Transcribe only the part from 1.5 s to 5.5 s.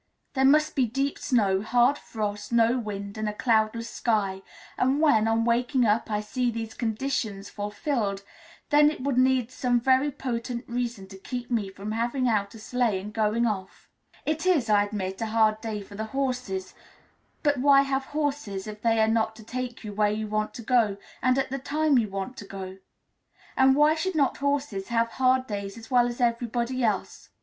hard frost, no wind, and a cloudless sky; and when, on